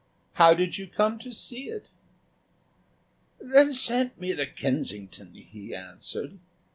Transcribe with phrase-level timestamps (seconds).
[0.33, 1.87] "How did you come to see it?"
[3.39, 6.39] "Then send me the Kensington," he answered.